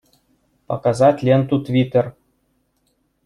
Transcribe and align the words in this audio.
Показать 0.65 1.21
ленту 1.21 1.59
Твиттер! 1.63 2.15